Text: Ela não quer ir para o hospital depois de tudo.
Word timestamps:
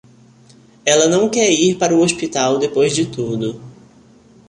Ela 0.83 1.07
não 1.07 1.29
quer 1.29 1.51
ir 1.51 1.77
para 1.77 1.93
o 1.93 1.99
hospital 2.01 2.57
depois 2.57 2.95
de 2.95 3.05
tudo. 3.05 3.61